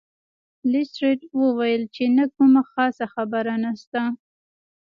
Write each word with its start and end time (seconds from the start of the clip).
لیسټرډ 0.71 1.19
وویل 1.41 1.83
چې 1.95 2.03
نه 2.17 2.25
کومه 2.35 2.61
خاصه 2.71 3.05
خبره 3.13 3.53
نشته. 3.63 4.01